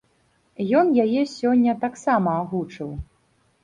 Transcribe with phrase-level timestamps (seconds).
[0.79, 2.89] Ён яе сёння таксама агучыў.